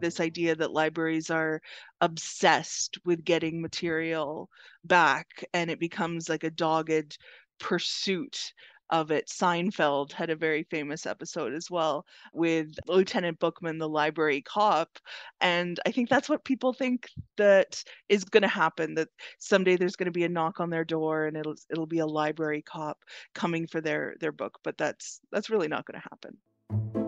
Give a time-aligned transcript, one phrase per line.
[0.00, 1.60] this idea that libraries are
[2.00, 4.50] obsessed with getting material
[4.84, 7.18] back and it becomes like a dogged
[7.58, 8.52] pursuit
[8.90, 9.28] of it.
[9.28, 14.98] Seinfeld had a very famous episode as well with Lieutenant Bookman, the library cop.
[15.40, 19.08] And I think that's what people think that is going to happen that
[19.38, 22.06] someday there's going to be a knock on their door and it'll it'll be a
[22.06, 22.98] library cop
[23.34, 26.99] coming for their their book, but that's that's really not going to happen.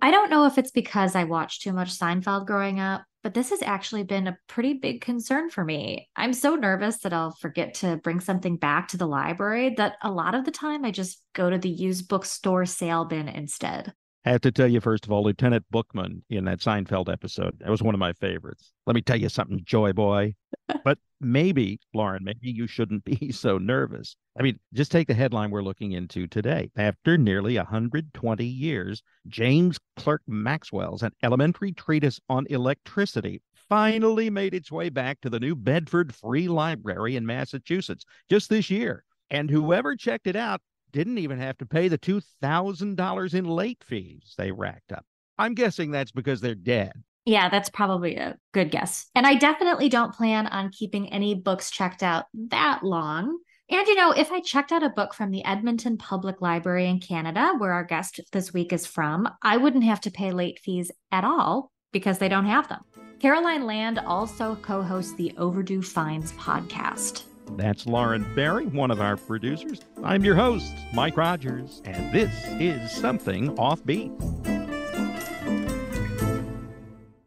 [0.00, 3.50] I don't know if it's because I watched too much Seinfeld growing up, but this
[3.50, 6.08] has actually been a pretty big concern for me.
[6.14, 10.10] I'm so nervous that I'll forget to bring something back to the library that a
[10.10, 13.92] lot of the time I just go to the used bookstore sale bin instead.
[14.28, 17.70] I have to tell you, first of all, Lieutenant Bookman in that Seinfeld episode, that
[17.70, 18.74] was one of my favorites.
[18.86, 20.34] Let me tell you something, Joy Boy.
[20.84, 24.16] but maybe, Lauren, maybe you shouldn't be so nervous.
[24.38, 26.70] I mean, just take the headline we're looking into today.
[26.76, 34.70] After nearly 120 years, James Clerk Maxwell's An Elementary Treatise on Electricity finally made its
[34.70, 39.04] way back to the New Bedford Free Library in Massachusetts just this year.
[39.30, 40.60] And whoever checked it out
[40.92, 45.04] didn't even have to pay the $2,000 in late fees they racked up.
[45.38, 46.92] I'm guessing that's because they're dead.
[47.24, 49.06] Yeah, that's probably a good guess.
[49.14, 53.38] And I definitely don't plan on keeping any books checked out that long.
[53.70, 57.00] And, you know, if I checked out a book from the Edmonton Public Library in
[57.00, 60.90] Canada, where our guest this week is from, I wouldn't have to pay late fees
[61.12, 62.80] at all because they don't have them.
[63.20, 67.27] Caroline Land also co hosts the Overdue Finds podcast.
[67.56, 69.80] That's Lauren Barry, one of our producers.
[70.04, 74.12] I'm your host, Mike Rogers, and this is Something Offbeat.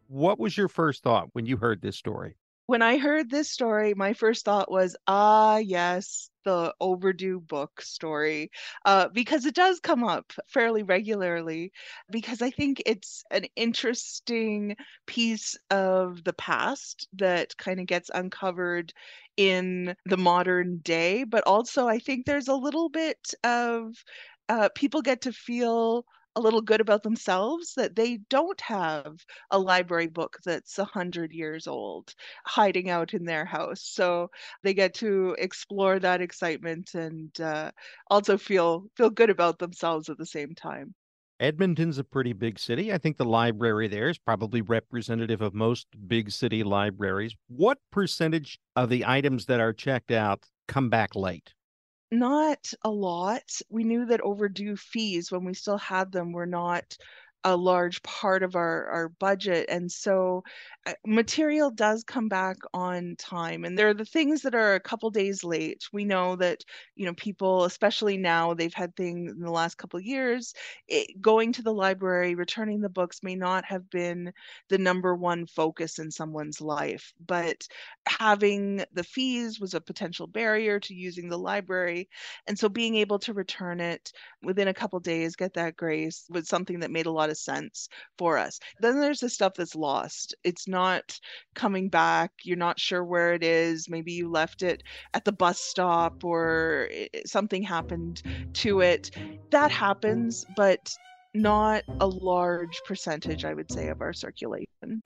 [0.08, 2.36] What was your first thought when you heard this story?
[2.66, 8.50] When I heard this story, my first thought was, ah, yes, the overdue book story
[8.84, 11.72] uh, because it does come up fairly regularly
[12.10, 14.76] because I think it's an interesting
[15.06, 18.92] piece of the past that kind of gets uncovered
[19.36, 21.24] in the modern day.
[21.24, 23.94] But also, I think there's a little bit of
[24.48, 26.04] uh, people get to feel
[26.36, 31.32] a little good about themselves that they don't have a library book that's a hundred
[31.32, 32.14] years old
[32.46, 33.82] hiding out in their house.
[33.82, 34.30] So
[34.62, 37.72] they get to explore that excitement and uh,
[38.10, 40.94] also feel feel good about themselves at the same time.
[41.40, 42.92] Edmonton's a pretty big city.
[42.92, 47.34] I think the library there is probably representative of most big city libraries.
[47.48, 51.52] What percentage of the items that are checked out come back late?
[52.12, 53.60] Not a lot.
[53.70, 56.96] We knew that overdue fees, when we still had them, were not
[57.44, 59.66] a large part of our, our budget.
[59.68, 60.44] And so
[60.86, 63.64] uh, material does come back on time.
[63.64, 65.84] And there are the things that are a couple days late.
[65.92, 66.64] We know that,
[66.94, 70.54] you know, people, especially now, they've had things in the last couple years,
[70.88, 74.32] it, going to the library, returning the books may not have been
[74.68, 77.12] the number one focus in someone's life.
[77.26, 77.66] But
[78.06, 82.08] having the fees was a potential barrier to using the library.
[82.46, 86.48] And so being able to return it within a couple days, get that grace was
[86.48, 87.88] something that made a lot of sense
[88.18, 88.58] for us.
[88.80, 90.34] Then there's the stuff that's lost.
[90.44, 91.18] It's not
[91.54, 92.32] coming back.
[92.44, 93.88] You're not sure where it is.
[93.88, 94.82] Maybe you left it
[95.14, 96.88] at the bus stop or
[97.24, 98.22] something happened
[98.54, 99.10] to it.
[99.50, 100.94] That happens, but
[101.34, 105.02] not a large percentage, I would say, of our circulation.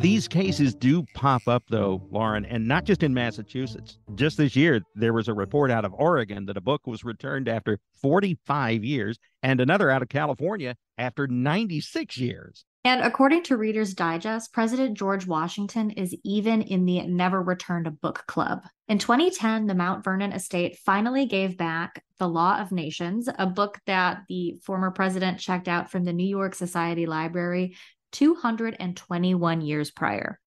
[0.00, 0.08] Mm-hmm.
[0.08, 3.98] These cases do pop up, though, Lauren, and not just in Massachusetts.
[4.14, 7.50] Just this year, there was a report out of Oregon that a book was returned
[7.50, 12.64] after 45 years, and another out of California after 96 years.
[12.82, 17.90] And according to Reader's Digest, President George Washington is even in the Never Returned a
[17.90, 18.62] Book Club.
[18.88, 23.78] In 2010, the Mount Vernon estate finally gave back The Law of Nations, a book
[23.84, 27.76] that the former president checked out from the New York Society Library
[28.12, 30.38] 221 years prior.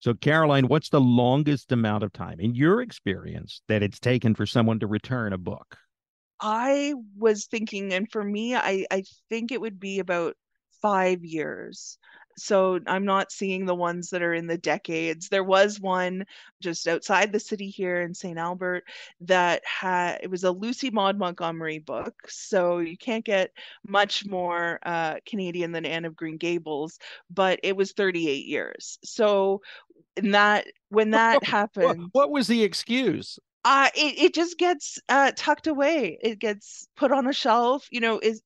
[0.00, 4.44] So, Caroline, what's the longest amount of time in your experience that it's taken for
[4.44, 5.78] someone to return a book?
[6.40, 10.36] I was thinking, and for me, I, I think it would be about
[10.82, 11.96] five years
[12.36, 15.28] So I'm not seeing the ones that are in the decades.
[15.28, 16.24] There was one
[16.60, 18.38] just outside the city here in St.
[18.38, 18.84] Albert
[19.22, 22.14] that had it was a Lucy Maud Montgomery book.
[22.28, 23.50] So you can't get
[23.86, 26.98] much more uh, Canadian than Anne of Green Gables,
[27.30, 28.98] but it was 38 years.
[29.04, 29.60] So
[30.16, 33.38] in that when that happened, what, was the excuse?
[33.64, 36.18] uh, it, it just gets uh, tucked away.
[36.20, 37.86] It gets put on a shelf.
[37.90, 38.42] You know, is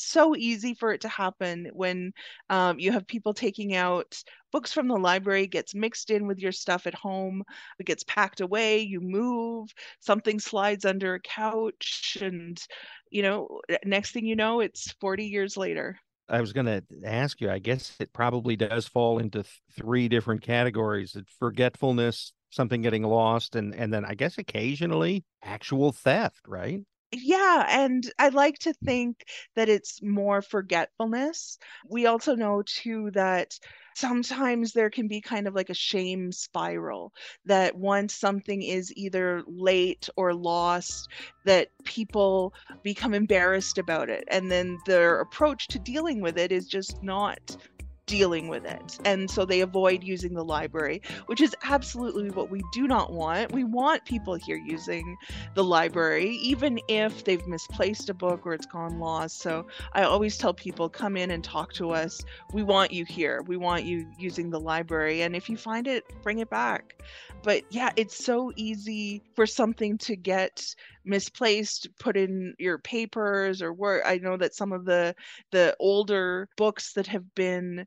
[0.00, 2.12] it's so easy for it to happen when
[2.48, 4.16] um, you have people taking out
[4.50, 7.42] books from the library gets mixed in with your stuff at home
[7.78, 9.68] it gets packed away you move
[10.00, 12.66] something slides under a couch and
[13.10, 15.98] you know next thing you know it's 40 years later
[16.30, 17.50] I was going to ask you.
[17.50, 23.56] I guess it probably does fall into th- three different categories: forgetfulness, something getting lost,
[23.56, 26.42] and and then I guess occasionally actual theft.
[26.46, 26.82] Right?
[27.12, 29.24] Yeah and i like to think
[29.56, 31.58] that it's more forgetfulness.
[31.88, 33.58] We also know too that
[33.94, 37.12] sometimes there can be kind of like a shame spiral
[37.44, 41.08] that once something is either late or lost
[41.44, 46.66] that people become embarrassed about it and then their approach to dealing with it is
[46.66, 47.56] just not
[48.10, 48.98] dealing with it.
[49.04, 53.52] And so they avoid using the library, which is absolutely what we do not want.
[53.52, 55.16] We want people here using
[55.54, 59.38] the library, even if they've misplaced a book or it's gone lost.
[59.38, 62.24] So I always tell people come in and talk to us.
[62.52, 63.42] We want you here.
[63.46, 65.22] We want you using the library.
[65.22, 67.00] And if you find it, bring it back.
[67.44, 70.74] But yeah, it's so easy for something to get
[71.04, 75.14] misplaced put in your papers or work i know that some of the
[75.50, 77.86] the older books that have been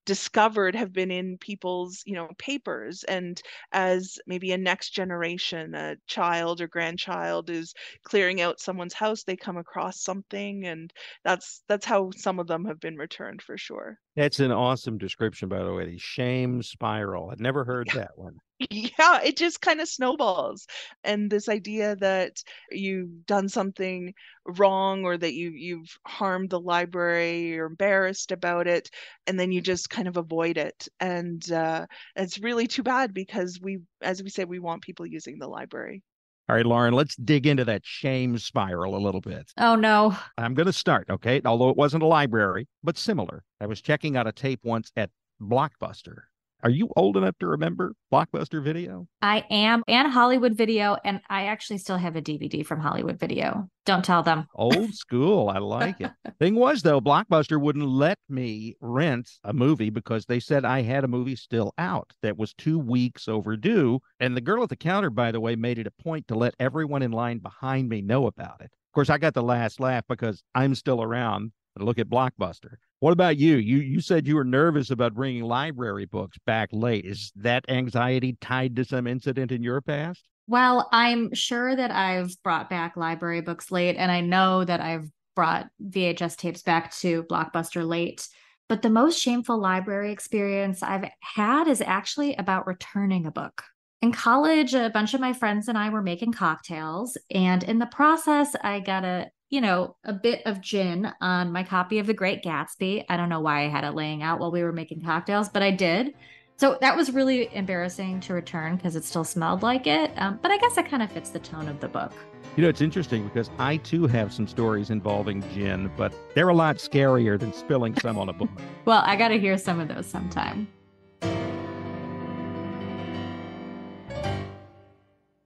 [0.05, 5.95] discovered have been in people's you know papers and as maybe a next generation a
[6.07, 10.91] child or grandchild is clearing out someone's house they come across something and
[11.23, 13.97] that's that's how some of them have been returned for sure.
[14.15, 18.01] That's an awesome description by the way the shame spiral i'd never heard yeah.
[18.01, 18.35] that one.
[18.69, 20.67] Yeah it just kind of snowballs
[21.03, 22.37] and this idea that
[22.69, 24.13] you've done something
[24.45, 28.89] wrong or that you you've harmed the library you're embarrassed about it
[29.27, 29.65] and then you mm-hmm.
[29.65, 31.85] just kind of avoid it and uh,
[32.15, 36.01] it's really too bad because we as we say we want people using the library
[36.49, 39.49] all right, Lauren, let's dig into that shame spiral a little bit.
[39.57, 40.17] Oh, no.
[40.37, 41.39] I'm going to start, okay?
[41.45, 43.43] Although it wasn't a library, but similar.
[43.61, 45.11] I was checking out a tape once at
[45.41, 46.23] Blockbuster
[46.63, 49.07] are you old enough to remember Blockbuster Video?
[49.21, 53.67] I am, and Hollywood Video, and I actually still have a DVD from Hollywood Video.
[53.85, 54.45] Don't tell them.
[54.53, 55.49] Old school.
[55.49, 56.11] I like it.
[56.39, 61.03] Thing was, though, Blockbuster wouldn't let me rent a movie because they said I had
[61.03, 63.99] a movie still out that was two weeks overdue.
[64.19, 66.53] And the girl at the counter, by the way, made it a point to let
[66.59, 68.71] everyone in line behind me know about it.
[68.91, 71.53] Of course, I got the last laugh because I'm still around.
[71.77, 72.75] Look at Blockbuster.
[72.99, 73.55] What about you?
[73.57, 77.05] You you said you were nervous about bringing library books back late.
[77.05, 80.27] Is that anxiety tied to some incident in your past?
[80.47, 85.09] Well, I'm sure that I've brought back library books late, and I know that I've
[85.35, 88.27] brought VHS tapes back to Blockbuster late.
[88.67, 93.63] But the most shameful library experience I've had is actually about returning a book.
[94.01, 97.85] In college, a bunch of my friends and I were making cocktails, and in the
[97.85, 102.13] process, I got a you know, a bit of gin on my copy of The
[102.13, 103.03] Great Gatsby.
[103.09, 105.61] I don't know why I had it laying out while we were making cocktails, but
[105.61, 106.13] I did.
[106.55, 110.11] So that was really embarrassing to return because it still smelled like it.
[110.15, 112.13] Um, but I guess it kind of fits the tone of the book.
[112.55, 116.55] You know, it's interesting because I too have some stories involving gin, but they're a
[116.55, 118.49] lot scarier than spilling some on a book.
[118.85, 120.67] well, I got to hear some of those sometime.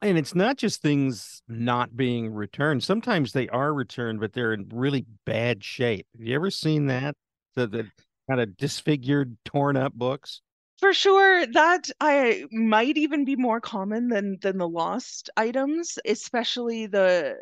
[0.05, 2.83] And it's not just things not being returned.
[2.83, 6.05] Sometimes they are returned, but they're in really bad shape.
[6.15, 7.15] Have you ever seen that?
[7.55, 7.87] The, the
[8.29, 10.41] kind of disfigured, torn up books?
[10.77, 16.85] For sure, that I might even be more common than than the lost items, especially
[16.85, 17.35] the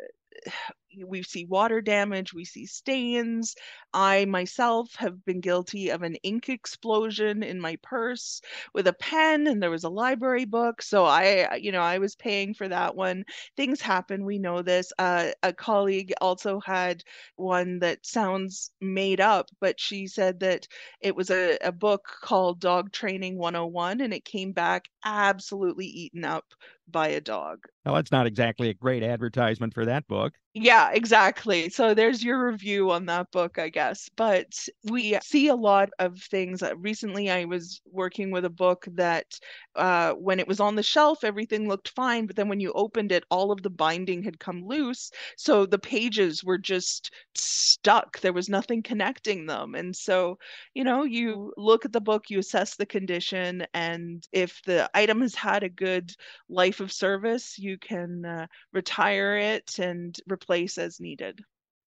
[1.06, 3.54] we see water damage, we see stains.
[3.92, 8.40] I myself have been guilty of an ink explosion in my purse
[8.74, 10.82] with a pen, and there was a library book.
[10.82, 13.24] So I, you know, I was paying for that one.
[13.56, 14.24] Things happen.
[14.24, 14.92] We know this.
[14.98, 17.02] Uh, a colleague also had
[17.36, 20.66] one that sounds made up, but she said that
[21.00, 26.24] it was a, a book called Dog Training 101, and it came back absolutely eaten
[26.24, 26.44] up
[26.88, 27.60] by a dog.
[27.84, 30.34] Well, that's not exactly a great advertisement for that book.
[30.54, 31.68] Yeah, exactly.
[31.68, 34.08] So there's your review on that book, I guess.
[34.16, 36.62] But we see a lot of things.
[36.62, 39.38] Uh, recently, I was working with a book that
[39.76, 42.26] uh, when it was on the shelf, everything looked fine.
[42.26, 45.10] But then when you opened it, all of the binding had come loose.
[45.36, 48.20] So the pages were just stuck.
[48.20, 49.74] There was nothing connecting them.
[49.74, 50.38] And so,
[50.74, 55.20] you know, you look at the book, you assess the condition, and if the item
[55.20, 56.12] has had a good
[56.48, 61.40] life of service, you can uh, retire it and replace as needed.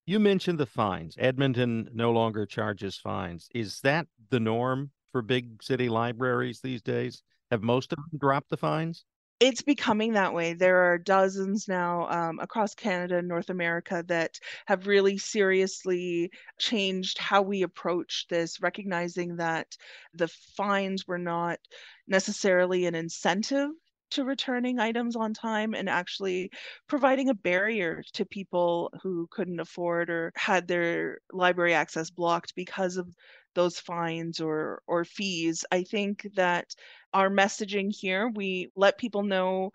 [0.06, 1.16] You mentioned the fines.
[1.20, 3.50] Edmonton no longer charges fines.
[3.54, 7.24] Is that the norm for big city libraries these days?
[7.52, 9.04] Have most of them dropped the fines?
[9.40, 10.54] it's becoming that way.
[10.54, 17.20] There are dozens now um, across Canada and North America that have really seriously changed
[17.20, 19.78] how we approach this, recognizing that
[20.14, 21.60] the fines were not
[22.08, 23.70] necessarily an incentive
[24.12, 26.52] to returning items on time and actually
[26.88, 32.98] providing a barrier to people who couldn't afford or had their library access blocked because
[32.98, 33.08] of
[33.56, 36.66] those fines or or fees i think that
[37.14, 39.72] our messaging here we let people know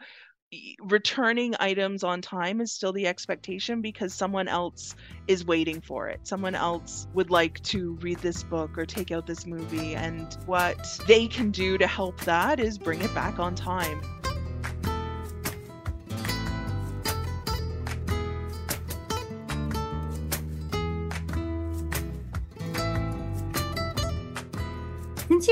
[0.83, 4.95] returning items on time is still the expectation because someone else
[5.27, 6.21] is waiting for it.
[6.25, 9.95] Someone else would like to read this book or take out this movie.
[9.95, 14.03] And what they can do to help that is bring it back on time.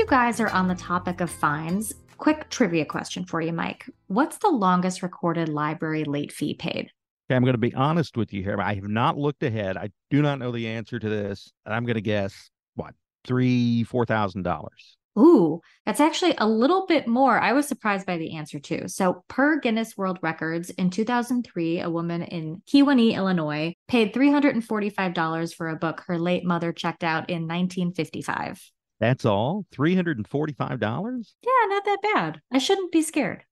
[0.01, 3.87] You guys are on the topic of fines, quick trivia question for you, Mike.
[4.07, 6.89] What's the longest recorded library late fee paid?
[7.29, 8.59] Okay, I'm going to be honest with you here.
[8.59, 9.77] I have not looked ahead.
[9.77, 11.53] I do not know the answer to this.
[11.67, 14.97] I'm going to guess what three, four thousand dollars.
[15.19, 17.39] Ooh, that's actually a little bit more.
[17.39, 18.87] I was surprised by the answer too.
[18.87, 25.69] So, per Guinness World Records, in 2003, a woman in Kewanee, Illinois, paid $345 for
[25.69, 28.71] a book her late mother checked out in 1955.
[29.01, 29.65] That's all?
[29.73, 30.29] $345?
[30.61, 32.41] Yeah, not that bad.
[32.51, 33.43] I shouldn't be scared.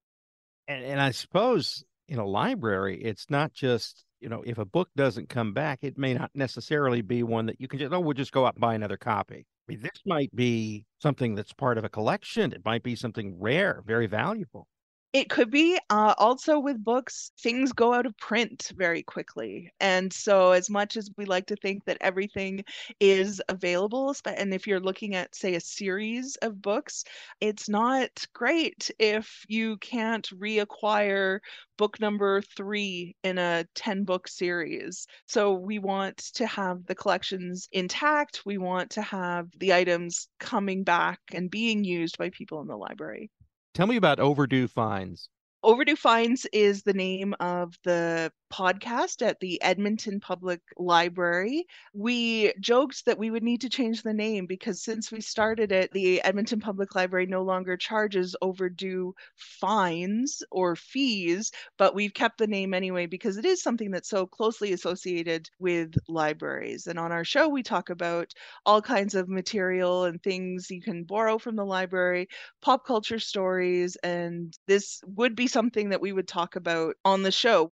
[0.68, 4.90] And, and I suppose in a library, it's not just, you know, if a book
[4.96, 8.14] doesn't come back, it may not necessarily be one that you can just, oh, we'll
[8.14, 9.48] just go out and buy another copy.
[9.68, 12.54] I mean, this might be something that's part of a collection.
[12.54, 14.68] It might be something rare, very valuable.
[15.14, 15.78] It could be.
[15.92, 19.72] Uh, also, with books, things go out of print very quickly.
[19.80, 22.64] And so, as much as we like to think that everything
[23.00, 27.04] is available, and if you're looking at, say, a series of books,
[27.40, 31.40] it's not great if you can't reacquire
[31.78, 35.06] book number three in a 10 book series.
[35.28, 38.42] So, we want to have the collections intact.
[38.46, 42.78] We want to have the items coming back and being used by people in the
[42.78, 43.30] library.
[43.74, 45.30] Tell me about overdue fines.
[45.62, 51.66] Overdue Finds is the name of the podcast at the Edmonton Public Library.
[51.94, 55.92] We joked that we would need to change the name because since we started it,
[55.92, 62.48] the Edmonton Public Library no longer charges overdue fines or fees, but we've kept the
[62.48, 66.88] name anyway because it is something that's so closely associated with libraries.
[66.88, 68.32] And on our show, we talk about
[68.66, 72.30] all kinds of material and things you can borrow from the library,
[72.62, 77.32] pop culture stories, and this would be something that we would talk about on the
[77.32, 77.72] show.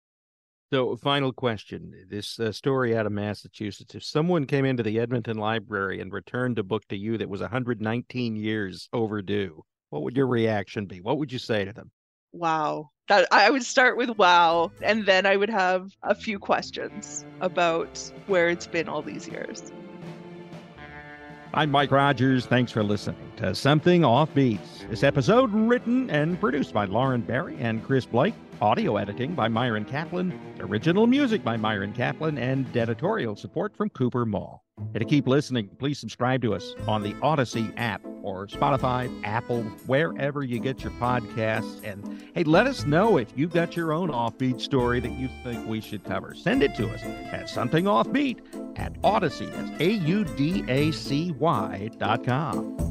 [0.71, 3.95] So, final question: This uh, story out of Massachusetts.
[3.95, 7.41] If someone came into the Edmonton Library and returned a book to you that was
[7.41, 11.01] 119 years overdue, what would your reaction be?
[11.01, 11.91] What would you say to them?
[12.31, 12.91] Wow.
[13.09, 18.11] That, I would start with wow, and then I would have a few questions about
[18.27, 19.73] where it's been all these years.
[21.53, 22.45] I'm Mike Rogers.
[22.45, 24.87] Thanks for listening to Something Offbeats.
[24.89, 28.33] This episode written and produced by Lauren Barry and Chris Blake.
[28.61, 30.39] Audio editing by Myron Kaplan.
[30.61, 34.63] Original music by Myron Kaplan and editorial support from Cooper Mall.
[34.77, 39.63] And to keep listening, please subscribe to us on the Audacy app or Spotify, Apple,
[39.85, 41.83] wherever you get your podcasts.
[41.83, 45.67] And hey, let us know if you've got your own offbeat story that you think
[45.67, 46.33] we should cover.
[46.35, 48.39] Send it to us at something offbeat
[48.77, 49.51] at Audacy.
[49.51, 52.90] That's A U D A C Y dot com.